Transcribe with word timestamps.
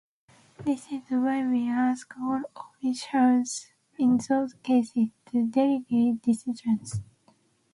This 0.65 0.87
is 0.91 1.03
why 1.11 1.45
we 1.47 1.69
ask 1.69 2.11
all 2.19 2.41
officials 2.55 3.67
in 3.99 4.19
those 4.27 4.55
cases 4.63 5.09
to 5.29 5.45
delegate 5.47 6.23
decisions. 6.23 7.01